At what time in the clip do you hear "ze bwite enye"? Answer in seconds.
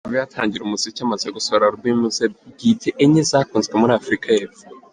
2.15-3.21